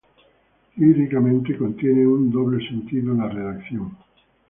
Líricamente, 0.77 1.55
contiene 1.55 2.07
un 2.07 2.31
doble 2.31 2.67
sentido 2.67 3.11
en 3.11 3.17
la 3.19 3.27
redacción. 3.29 3.95